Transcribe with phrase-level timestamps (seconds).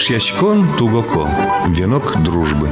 [0.00, 1.28] Эшьячкон Тугоко.
[1.68, 2.68] Венок дружбы.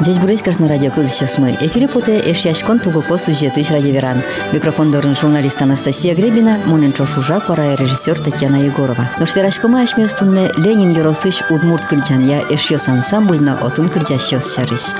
[0.00, 1.56] Здесь Бурейскаш на радио сейчас мы.
[1.60, 4.22] Эфире поте Эшьячкон Тугоко сюжеты радиоверан.
[4.52, 9.10] Микрофон дорын журналист Анастасия Гребина, Моненчо Шужа, пора режиссер Татьяна Егорова.
[9.18, 14.92] Наш верашкома ашместунне Ленин Яросыш Удмурт Кырджанья Эшьёс ансамбльно отын Кырджащёс чарыш.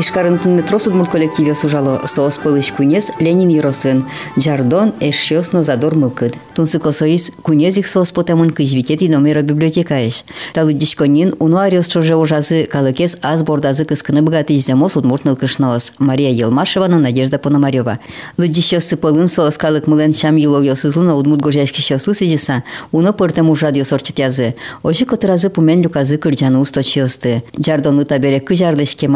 [0.00, 4.06] Ишкарынтын метрос удмурт коллективе сужало соос пылыш кунез Ленин Юросын,
[4.38, 6.38] Джардон эшшёсно задор мылкыд.
[6.54, 10.24] Тунсы косоис кунезик соос потамын кыжвикет и номера библиотекаеш.
[10.54, 15.92] Талы дишконин уну ариос чоже ужазы калыкес аз бордазы кыскыны богатыш замос удмурт нылкышноос.
[15.98, 17.98] Мария Елмашевана, Надежда Пономарева.
[18.38, 23.84] Лыдишёсы пылын соос калык мылен шам юлогё сызлына удмурт гожашки шёсы сыжыса, уно пыртым ужадё
[23.84, 24.54] сорчит язы.
[24.82, 27.42] Оши котыразы пумен люказы кырджаны усточиосты.
[27.58, 29.08] Джардоны табере кыжардышке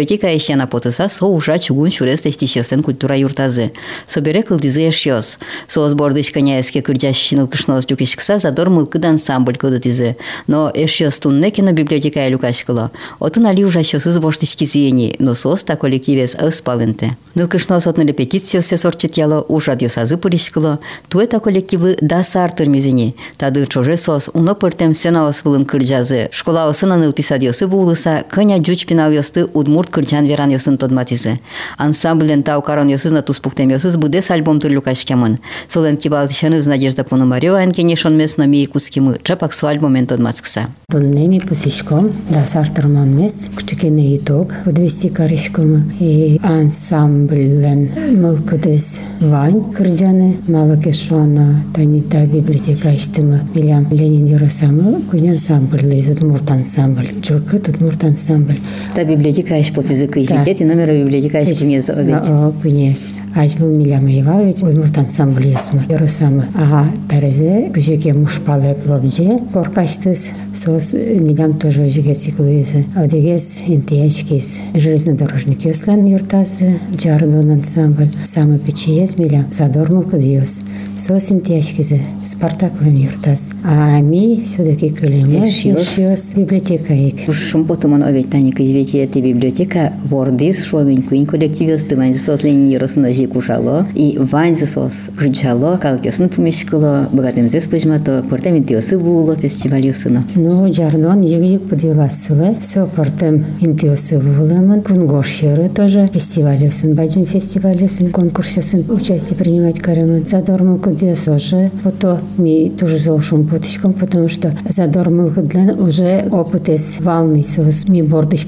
[0.00, 3.70] библиотека библиотека ещана потыса со уша чугун шурес тестищесен культура юртазы.
[4.06, 5.38] Собере кылдызы ешьёс.
[5.68, 10.16] Соос бордыш коняеске кырджащиныл кышнос тюкишкса задор мылкыд ансамбль кылдытызы.
[10.46, 12.90] Но ешьёс тунне кино библиотека люкашкыло.
[13.18, 17.16] Отын али ужащёсыз боштышки зиени, но соос та коллективес ыспалынте.
[17.34, 20.78] Нылкышнос отны репетициосе сорчит яло ужад юсазы пыришкыло.
[21.08, 23.14] Туэта коллективы да сартыр мизини.
[23.36, 26.28] Тады чоже сос уно пыртем сенаос вылын кырджазы.
[26.32, 31.38] Школа осына ныл писадьосы булыса, кыня джуч пинал ёсты удмурт кырчан веран йосын тодматизе.
[31.78, 35.38] Ансамблен тау каран йосыз на туспуктем йосыз будес альбом тырлю кашкемын.
[35.68, 40.68] Солен кибалтишаны Надежда Пономарева энкене шонмес но мии кускимы чапак су альбомен тодмацкса.
[40.90, 51.64] Тоннеми пусишком, да сартырман мес, кучекене итог, подвести каришком и ансамблен мылкыдес вань кырджаны, малакешвана
[51.74, 58.60] танита библиотека иштимы, билям Ленин Юросамы, куня ансамбль, удмурт ансамбль, жылкы удмурт ансамбль.
[58.94, 62.28] Та библиотека иш под язык и жикет, и номер библиотека иш кунез овет.
[62.28, 63.08] О, кунез.
[63.34, 66.46] Аж был милям Иванович, удмурт ансамбль ясмы, Юросамы.
[66.54, 72.84] А тарезе, кучеке мушпалы плобже, коркаштыс, сос милям тоже жиге циклуезе.
[72.94, 80.62] Одегез интияшкез, железнодорожник яслан юртасы, Джардон ансамбль, самый печиез милям, задормал кадиос.
[80.96, 83.52] Сос интияшкезе, Спартаклан юртас.
[83.64, 86.34] А ми все-таки көлемы, Ешьёс.
[86.34, 87.34] библиотека ек.
[87.34, 89.69] Шум потоман овет таник извеки эти библиотека
[90.04, 95.78] вордис шуамин куин коллективиос ты вань сос ленин юросын ожи кушало и вань сос жучало
[95.80, 100.24] калкесын пумешкало богатым зес пыжмато портамин тиосы було фестиваль юсыно.
[100.34, 108.10] Ну, Джардон егик подиласылы, все портем интиосы вулымын, кунгошеры тоже фестиваль юсын, баджин фестиваль юсын,
[108.10, 110.26] конкурс юсын участие принимать каремын.
[110.26, 116.98] Задормал кудес тоже, фото ми тоже золшим потичком, потому что задормал для уже опыт из
[117.00, 118.46] волны сос ми бордыш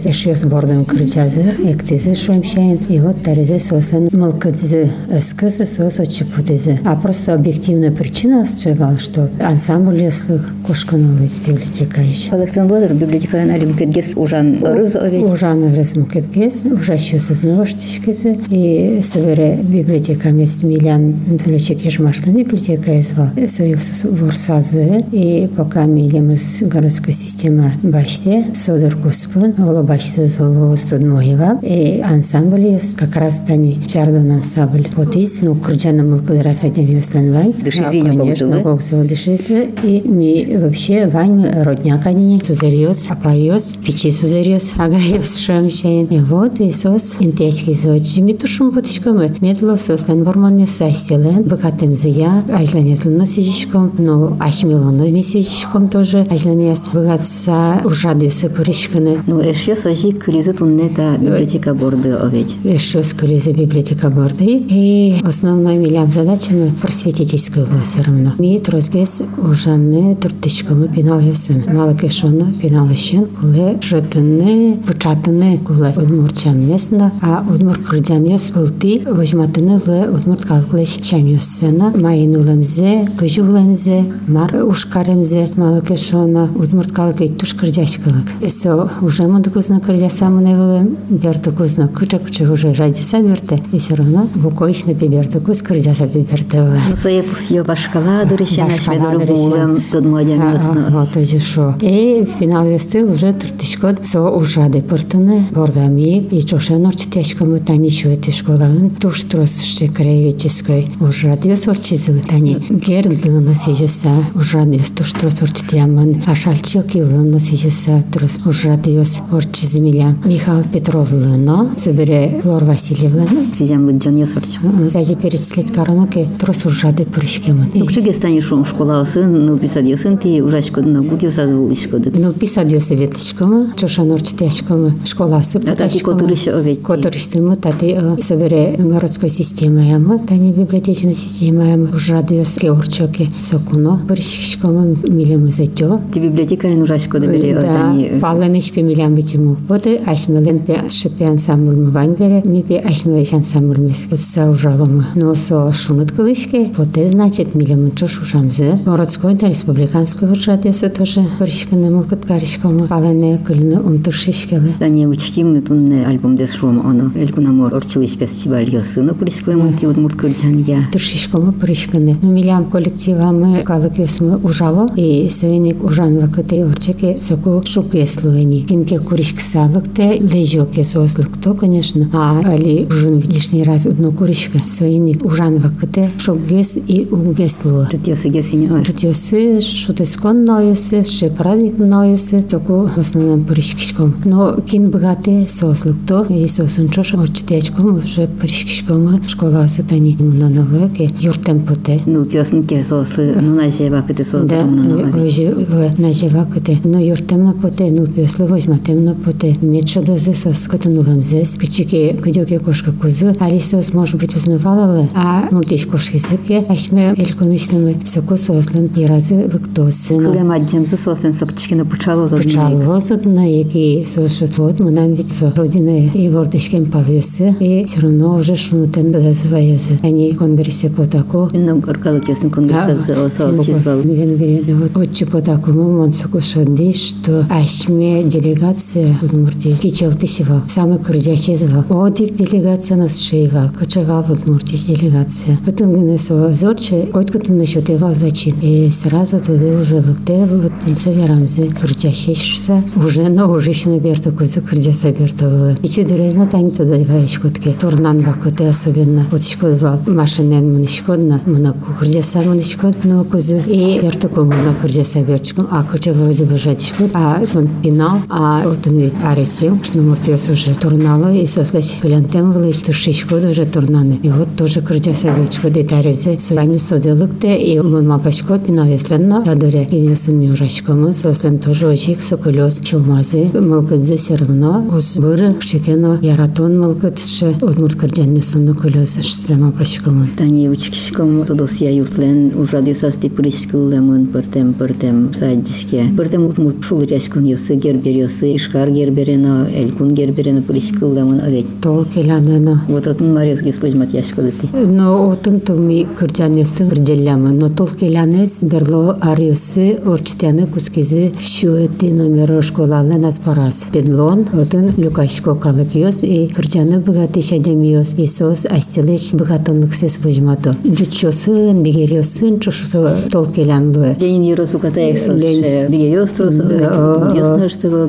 [0.00, 6.80] Тросез эшьёс бордым крычазы, эктизе шуемшайн, и вот тарезе сослен мылкыдзе эскызы сос очи потизе.
[6.84, 12.30] А просто объективная причина счевал, что ансамбль яслых кошканулы из библиотека еще.
[12.30, 15.22] Коллективный блогер библиотека налим кедгес ужан рыз овет.
[15.22, 23.28] Ужаны резмукеткес, ужащусы знаваштишкесы, и собере библиотека мест милян длечек ежмашна библиотека извал.
[23.48, 31.58] Союз ворсазы, и пока милем из городской системы баште, содор Господь, оло баште золо студмоева,
[31.62, 34.88] и ансамбль есть как раз тани чардон ансамбль.
[34.96, 37.52] Вот из, ну, курджана мылкы расадем юсланвай.
[37.52, 38.60] Душизиня Конечно, богзылы.
[38.60, 39.68] богзылы душизы.
[39.82, 46.06] И ми вообще вань родняк они, сузерьез, апайез, печи сузерьез, агаев шамчайн.
[46.06, 48.20] И вот Иисус интечки зочи.
[48.20, 49.34] Ми тушум потичкамы.
[49.40, 58.48] Медло сослан вормоне сайселен, богатым зыя, ажланеслен носижичком, ну, ашмилоны месижичком тоже, ажланес богатса ужадюсы
[58.48, 59.18] пырышканы.
[59.26, 62.48] Ну, эшьёс ожи кризы туннета библиотека борды овет.
[62.62, 64.44] Еще за библиотека борды.
[64.44, 68.32] И основной милям задачами просветительскую все равно.
[68.38, 71.64] Ми трозгес ужаны туртышкамы пинал ясын.
[71.72, 79.80] Малакешоны пинал яшен, куле жытыны, пычатыны, куле удмурчам местно, а удмур кырджан яс былти, возьматыны
[79.86, 81.92] ле удмур калклеш чам ясына.
[81.96, 88.42] Майын улымзе, кыжы улымзе, мар ушкарымзе, малакешоны удмур калкай туш кырджашкалык.
[88.42, 94.26] Эсо уже мы докузно кырджасамыны вылым, берты кузно кыча-кыча уже радиса берте, и все равно
[94.34, 96.80] вукоичны пиберты куз кырджаса пиберте вылым.
[96.90, 99.42] Ну, сое пусьё башкала, дырыща Башкала начмедору дырыща.
[99.42, 100.86] булем, тот младям А, юсно.
[100.90, 101.74] Вот уже шо.
[101.80, 108.90] И финал весты уже тыртышкот со ужады пыртыны бордами и чошен орчитешкому тани шуэти школаын
[108.90, 118.02] туш трос шекреевической ужады сорчизылы тани гердлына сижеса ужады туш трос орчитямын ашалчок илына сижеса
[118.12, 123.26] трос ужады чиз милям Михаил Петровлыно, собере Флор Васильевна.
[123.56, 124.58] Сизям лыджан ясарч.
[124.88, 127.66] Заже перечислить короноке трос ужады прыщкемы.
[127.74, 132.14] Укчуге стане шум школа сын, ну писать ясын ти ужачко на гуд ясаз вулишко дык.
[132.16, 136.82] Ну, писать ёсе ветличкомы, чоша норчтяшкомы, школасы А тати котырышы овет.
[136.82, 144.96] Котырыштымы, тати собере городской система ямы, тани библиотечная система ямы, ужады ёс георчоке сокуно, прыщкомы
[145.08, 146.00] милемы затё.
[146.12, 148.18] Ти библиотека ен ужачко да бере Да, тани.
[148.20, 149.56] палыныш пе милям битиму.
[149.68, 155.06] Вот и ашмелен пе шипе ансамбль мывань бере, ми пе ашмелеш ансамбль мескет са ужаломы.
[155.14, 158.78] Но со шунут кылышке, вот и значит милям чош ушамзы.
[158.84, 162.86] Городской да республиканской радиосы тоже прыщканы мылкыт карышкомы.
[162.86, 164.74] Палыны кылыны умтыршишкелы.
[164.78, 167.10] Тани учким тунне альбом дес шум оно.
[167.14, 170.78] Элькунамор орчылыш пес чибал ясыно пришко ему ти удмурт кырджан я.
[170.92, 172.16] Туршишкомы прыщканы.
[172.20, 178.60] Ну милям коллективамы калык ёсмы ужало и сөйник ужан вакыты орчеке соку шук еслуэни.
[178.60, 178.98] Кинке
[179.30, 182.08] куришк салыкте лежоке сослыкто, конечно.
[182.12, 184.58] А али ужин лишний раз одно куришка.
[184.66, 187.86] Сөйник ужан вакыты шук ес и угеслу.
[187.90, 188.84] Тут ясы гесине ар.
[188.84, 194.14] Тут ёсы, шутескон ноёсы, ше праздник ноёсы, соку в основном прыщкишком.
[194.24, 202.00] Но кин богате сослыкто и сосын чош орчтечком уже прыщкишком школа сатани муноновыке юртем поте.
[202.06, 204.48] Ну пьесн ке сосы, ну на же вакыты сосы.
[204.48, 205.54] Да, уже
[205.98, 206.80] на живакате.
[206.84, 209.56] Но юртем на поте, ну пьесло возьматем на поте.
[209.62, 211.54] Мечо да зесос, като нулам зес.
[211.54, 213.34] Кичике, кадёке кошка кузу.
[213.40, 216.64] Алисос, может быть, узнавала, а нуртиш кошки зыке.
[216.68, 220.16] Ашме эльконистами соку сослен и разы лыктосы.
[220.16, 222.44] Кылем аджемсы сосын сокчикина пучало зодны.
[222.44, 228.00] Пчалозот на яки слушат вот мы нам ведь со родины и вордышкем палюсы и все
[228.00, 234.00] равно уже шунутен называются они конгрессе по таку Ну горкалык ясын конгресса сосы чизвал.
[234.00, 241.84] Венгрия вот отче по такому монсуку шанди что ашме делегация Удмуртии кичелтышева самый крудячий звал
[242.04, 248.54] одик делегация нас шеевал кочевал Удмуртии делегация потом гыны со зорче котку насчет его зачин
[248.62, 254.30] и сразу туда уже лыкте вот инса рамзы крудячий шса уже но уже еще наберта
[254.30, 260.00] кузы крудя соберта и че дерезна тань туда ваешь котке турнан бакоте особенно вот шкодва
[260.06, 266.44] машинен мынышкодна мынаку крудя самынышкод но кузы и вертаку мына крудя соберчиком а коче вроде
[266.44, 271.46] бы жадишкод а он пинал а вот он ведь аресил что муртиос уже турнало и
[271.46, 277.56] сослач глянтем вылыш туршишкод уже турнаны и вот тоже крудя соберчикод и тарезе суяню соделыкте
[277.56, 284.36] и мыма пашко пинал есленно ядыре инесын мюрашкомы сослен тоже очень соколес чулмазы мылкыдзе все
[284.36, 292.52] равно уз быры шекено яратон мылкыдше удмурт кырджаннесыны колес сема пашкомы Тани учкишком тодосия юртлен
[292.58, 296.04] ужады састи пришкылемын пыртем пыртем садишке.
[296.16, 301.66] Пыртем утмурт шулыряшкун ясы гербер ясы ишкар герберено элькун герберено пришкылемын овет.
[301.82, 304.68] тол келянына Вот отын марез геспожмат яшкодыти.
[304.86, 313.18] Но отын туми кырджанесы кырджелямы, но тол келянес берло ариосы орчтяны кускизи шуэти номеро школалы
[313.18, 313.86] нас парас.
[313.92, 320.74] Бедлон отын люкашко калык йос и кырджаны богаты шадемиос и сос асилеш богатонлык сес вожмато.
[320.86, 324.16] Джучосын, бигериосын чушусо тол келянлы.
[324.20, 328.06] Ленин ерос укатаек сос Лен- биге ёстрос ясно что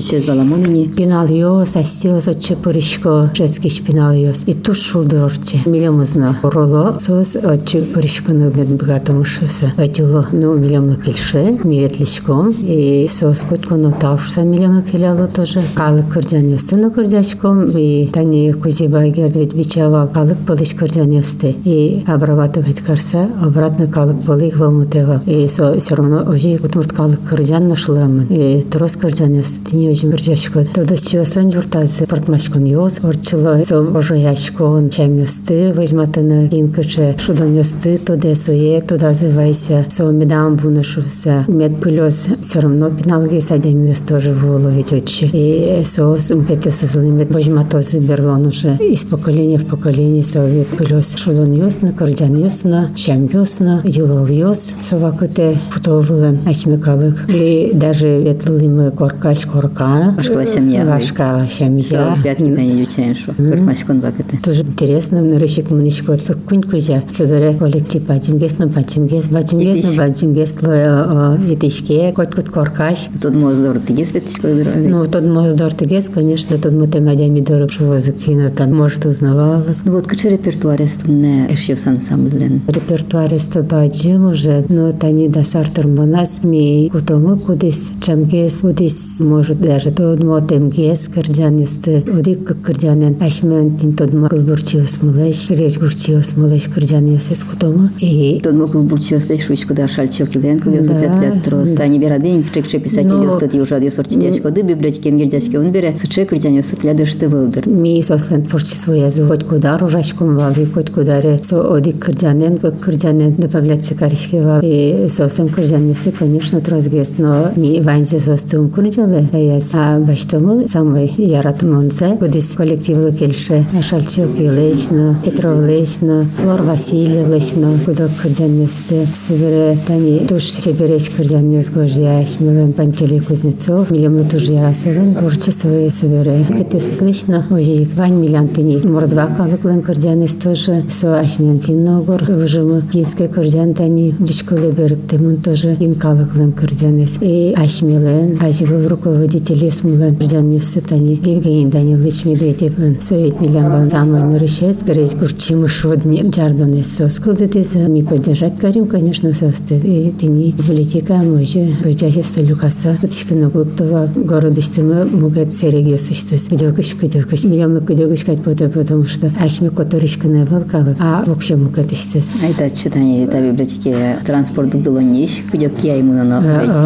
[0.00, 0.88] дичез баламонини.
[0.88, 4.44] Пинал йос, асиос, отче пырышко, шецкиш пинал йос.
[4.46, 5.60] И туш шулдырорче.
[5.66, 9.72] Милемузна роло, сос отче пырышконы бед богатомышысы.
[9.76, 12.50] Отило, ну, милемно кельше, миетлишком.
[12.50, 15.62] И сос котконо тавшса милемно келяло тоже.
[15.74, 17.66] Калык кырджан йостыно кырджачком.
[17.76, 21.54] И тани кузиба гердвит бичава калык пылыш кырджан йосты.
[21.64, 25.20] И обрабатывать карса, обратно калык пылых волмутевал.
[25.26, 28.26] И со все равно уже утмурт калык кырджан нашламын.
[28.30, 29.66] И трос кырджан йосты.
[29.90, 30.64] Тини очень биржашко.
[30.64, 33.00] Тодос чиосан юртазы портмашкон йос.
[33.02, 35.72] Орчыло со уже яшкон чам йосты.
[35.72, 37.98] Возьматыны инкаче шудан йосты.
[37.98, 39.84] Тоде сое, туда зывайся.
[39.88, 41.44] Со медам вунашуса.
[41.48, 45.28] Мед пылёс все равно пиналги садем йос тоже вуловить отче.
[45.32, 47.34] И со мкетёсы злымет.
[47.34, 53.28] Возьматозы берлон уже из поколения в поколение со мед пылёс шудан йосна, кырджан йосна, чам
[53.32, 54.74] йосна, юлал йос.
[54.78, 57.28] Совакыте путовылын ачмекалык.
[57.28, 60.14] Или даже ветлылымы коркач корка.
[60.16, 60.84] Башкала семья.
[60.84, 62.14] Башкала семья.
[62.14, 63.32] Святки тани ючен шо.
[63.32, 64.38] Кыртмашкон вакыты.
[64.42, 67.02] Тоже интересно, нырышик мынышко күн күжа.
[67.08, 73.08] Собере коллектив бачимгес на бачимгес, бачимгес на бачимгес ло етишке, кот кот коркаш.
[73.20, 74.88] Тут моздор тигес ветишко здоровье.
[74.88, 79.64] Ну, тот моздор тегес, конечно, тот мы темадями дорог шувозу кино, там, может, узнавала.
[79.84, 82.62] Ну вот каче репертуаре стунне эшьёс ансамблен.
[82.68, 83.32] Репертуар
[83.70, 90.40] бачим уже, но тани да сартер монас ми кутомы кудис чамгес, кудис, может, даже тодмо
[90.40, 97.44] темгес кырджан юсты одик кырджанен ашмен тин тодмо кылбурчиос мылеш реж гурчиос мылеш кырджан юсес
[97.44, 101.74] кутома и Тот мог бурчиос лишь шучку да шальчок лен, кылы Да, зацетлят трос.
[101.74, 105.94] Сани берадин, чекче писать Ну, идёт, и уже адьёс орчитячко, да библиотеке мгердячке, он бере,
[106.00, 107.68] суче кырдян юсет лядышты вылдыр.
[107.68, 112.80] ми сослен творчество язык хоть куда ружачком вали хоть куда ре со одик кырджанен как
[112.80, 119.26] кырджанен добавлять каришки вал и сослен кырджан юсы конечно трозгес но ми ванзе состум курджалы
[119.50, 128.08] яс а баштому самый яратымонце будис коллективлы келше Шальчук Ильична, Петров Ильична, Флор Васильевична, куда
[128.22, 135.14] кырджан юсы сыбере тани туш чебереч кырджан юс гожьяш милен Пантелей Кузнецов милемлы туж ярасылын
[135.14, 142.22] творчество сыбере кетесіз лично ой вань милям тени мордва калыклын кырджанес тоже со ашмен финногор
[142.24, 149.39] выжимы финской кырджан тани дючкылы берик темун тоже фин калыклын кырджанес и ашмелен аживыл руководители
[149.70, 156.22] смылын кырджан юсы тани Евгений Данилович Медведевлын совет милям бан самой нырышес гречь гурчимы шодни
[156.34, 163.48] жардонес сос кылдытес ми поддержать карим конечно состы и тени политика мojы бөжәсе люкаса кытышкыны
[163.48, 171.24] гуктова городыштымы мугет серегесыштыс кыдөгүш кыдөгүш миямны кыдөгүш кайт потому что ашми которышкыны вылкалы а
[171.26, 176.40] вообще мугет иштес Айта читание да библиотеке транспорт дылониш, кудёк я ему на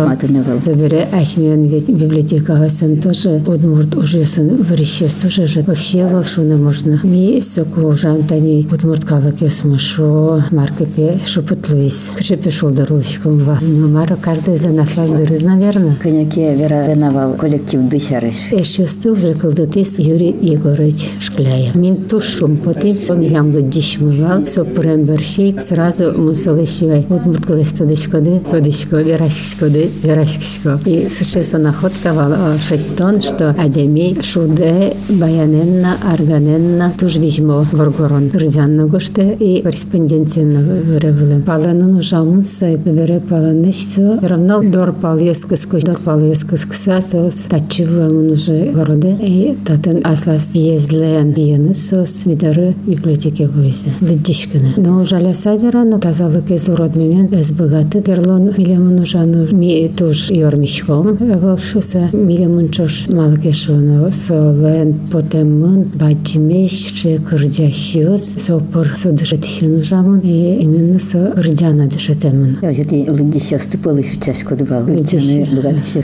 [0.06, 0.58] матырны был.
[0.64, 7.00] Добре, ашмиен ведь библиотека сын тоже удмурт уже сын врещес тоже же вообще волшебно можно.
[7.02, 12.12] Ми соку жан тани удмурт калык ясма шо маркепе шупутлуис.
[12.16, 13.58] Кже пешел дорулочком ва.
[13.60, 15.96] Ну маро каждый из нас лаздырыз, наверное.
[15.96, 18.36] Коньяке Вера Реновал коллектив дышарыш.
[18.50, 21.74] Эшюсты уже кылдытыс Юрий Егорович Шкляев.
[21.74, 27.06] Мин тушум потем со милям диш мывал, со прембершейк сразу мусалышивай.
[27.08, 30.80] Удмурт кылыш тодышкоды, тодышко, верашкишкоды, верашкишко.
[30.86, 32.32] И сушеса находка вал
[32.67, 38.31] шеттон, что адеми шуде баяненна, арганенна, туж вижмо варгорон.
[38.33, 41.41] Рыдянна гоште и корреспонденцияна вырывылым.
[41.43, 44.19] Паланын ужамын сай бере паланышто.
[44.21, 49.17] Равно дор пал ескыско, дор пал ескыскыса сос тачывымын уже городе.
[49.21, 53.89] И татын аслас езлен ені сос видары библиотеке бойсы.
[54.01, 54.73] Лыдишканы.
[54.77, 58.01] Но жаля савера, но тазалык из уродмемен из богаты.
[58.01, 61.17] Перлон милемын ужану ми туж йормишком.
[61.19, 70.20] Волшуса милемын чош малкешоно солен потемын баджимеш че кырджащиос сопыр судышетишен ужамын.
[70.24, 72.58] И именно со рджана дышетемын.
[72.62, 74.84] Я уже ти лыдище стыпал еще чашку давал.
[74.84, 76.02] Лыдище богатище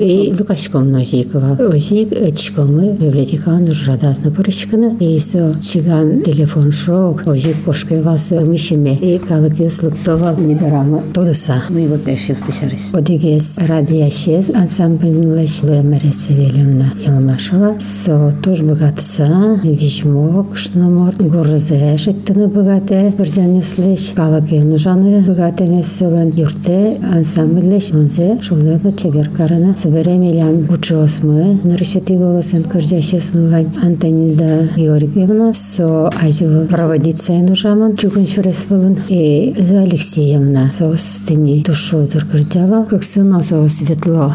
[0.00, 1.58] И Лукашком ножикова.
[1.60, 4.96] Ожик очкомы библиотеканы жрадазны порышканы.
[5.00, 7.26] И со чиган телефон шок.
[7.26, 8.96] Ожик кошкой вас мишеме.
[8.96, 11.62] И калык юслыктовал мидарамы тодыса.
[11.70, 12.80] Ну и вот дальше дышарыш.
[12.92, 14.50] Одигес радияшез
[15.27, 17.75] ансамбльнулаш Лемере Савельевна Елмашева.
[17.79, 26.97] Со тоже богатца, вижмок, шномор, горзе, жеттыны богате, бірден слеш, калаке нужаны богате меселен юрте,
[27.13, 36.07] ансамбльлеш, онзе, шулерно чебер карана, собере милям учосмы, нарышети голосен кырджашесмы вань Антонида Георгиевна, со
[36.07, 43.43] аживы проводиться нужаман, чугун шурес былын, и за Алексеевна, со стыни душу дыркырдяла, как сына
[43.43, 44.33] со светло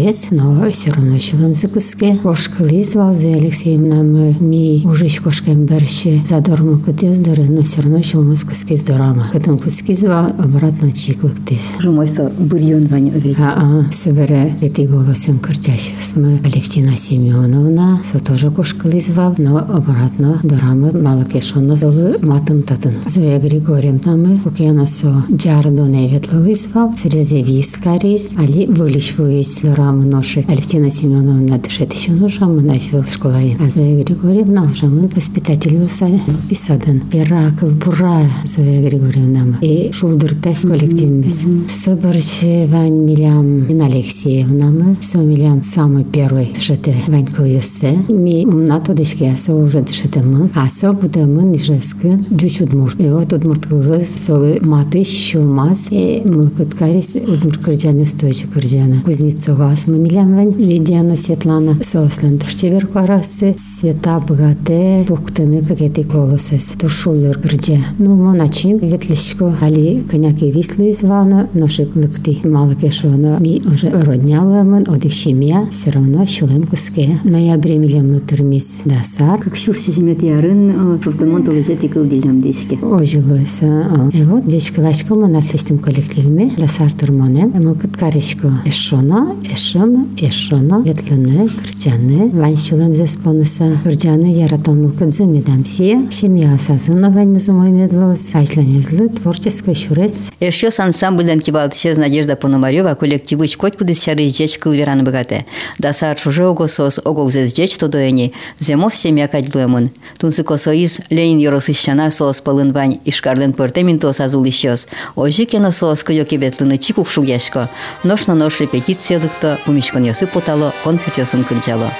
[0.00, 2.16] паленышкес, но все равно шилам закуске.
[2.16, 8.34] Кошкали звал за Алексеевна, мы ми уже кошкам берще задормал кутездары, но все равно шилам
[8.36, 9.28] закуске здорама.
[9.32, 11.72] Катам куски звал, обратно чиклык тес.
[11.80, 13.42] Жумой со бульон вань увидел.
[13.42, 20.40] А, а, собере эти голосом кырдящих мы Алевтина Семеновна, со тоже кошкали звал, но обратно
[20.42, 22.94] дорамы малакешоно зовы матым татын.
[23.06, 29.60] Зоя Григорьевна мы, кукена со джардо неветлый звал, срезевис карис, али вылишвуис
[29.90, 30.44] дорамы ноши.
[30.48, 33.58] Алевтина Семеновна дышет еще нужам, нафил школаин.
[33.60, 37.02] А Зоя Григорьевна уже мы воспитатель усай писадан.
[37.12, 39.56] Иракл бура Зоя Григорьевна мы.
[39.66, 41.42] И шулдырте коллективмес.
[41.68, 44.96] Соборче Вань Милям Ин Алексеевна мы.
[45.00, 47.98] Со Милям самый первый дышете Вань Кыльосе.
[48.08, 50.48] Ми на то дышке со уже дышете мы.
[50.54, 53.00] А со буде мы нижеске дюч удмурт.
[53.00, 55.88] И вот удмурт кылы солы маты щулмаз.
[55.90, 59.00] И мылкыт карис удмурт кырджаны стойче кырджаны.
[59.00, 60.52] Кузнецова мы Милям Вань.
[60.52, 63.54] Лидияна Светлана сослен туштебер карасы.
[63.58, 66.74] Света богате буктыны какети колосес.
[66.78, 67.78] Тушулыр кырджа.
[67.98, 69.56] Ну, моначим ветлишко.
[69.60, 71.48] Али коняки вислы звана.
[71.54, 72.46] Ношик лыкти.
[72.46, 75.66] Малыке шоно ми уже родняла мен одишимия.
[75.70, 77.18] Все равно щулем куске.
[77.24, 79.40] Ноябре милям нутырмис дасар.
[79.40, 82.78] Как шур сижимет ярын, чуртымон толыжет икыл дилям дишке.
[82.82, 84.10] Ожилойса.
[84.12, 87.52] И вот дечка лачка мы на слистым коллективме дасар турмонен.
[87.56, 96.58] Мы кыткаришко эшона, эш Ешона, Ешона, Ветлыны, Кырджаны, Ваншулам Заспонуса, Кырджаны Яратонул Кадзы Медамсия, Семья
[96.58, 104.02] Сазынова Ваньмузумой Медлос, Айшланезлы, Творческий шурец, Еще с ансамбльден кибалтышез Надежда Пономарева коллективы чкотку дес
[104.02, 105.46] чары жеч кылвераны богате.
[105.78, 109.90] Да саар чуже огосос огогзез жеч тодоени, земов семья кадлуемын.
[110.18, 114.88] Тунсы косоиз Ленин yorosышчана соос пылын вань ишкарлен пыртемин тос азул ищес.
[115.14, 117.70] Ожи кено соос кыё кебетлыны чикук шугяшко.
[118.04, 121.91] Ношно нош репетициядыкто помешкан ясып потало, концерт ясын күлчало.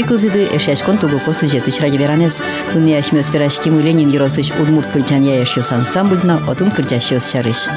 [0.00, 2.42] Ти кылзыды эшяшкон тугуко сюжеты чраги веранес.
[2.72, 7.68] Туны яшмес верашкимы Ленин Еросыч удмурт кырджан яяшёс ансамбльно, отун кырджащёс чарыш.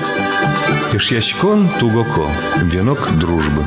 [0.93, 2.27] Ишьяськон тугоко.
[2.61, 3.63] Венок дружбы.